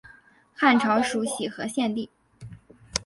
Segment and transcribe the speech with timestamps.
[0.55, 2.09] 汉朝属徒河县地。